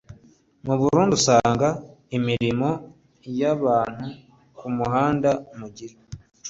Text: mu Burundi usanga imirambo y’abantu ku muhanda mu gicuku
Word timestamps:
mu 0.65 0.73
Burundi 0.79 1.11
usanga 1.19 1.67
imirambo 2.17 2.69
y’abantu 3.39 4.07
ku 4.57 4.65
muhanda 4.75 5.31
mu 5.57 5.67
gicuku 5.75 6.05